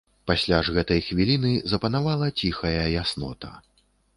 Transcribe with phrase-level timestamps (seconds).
[0.29, 3.55] Пасля ж гэтай хвіліны запанавала ціхая яснота.